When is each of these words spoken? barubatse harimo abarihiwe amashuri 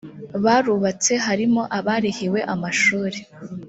barubatse 0.43 1.13
harimo 1.25 1.61
abarihiwe 1.77 2.39
amashuri 2.53 3.17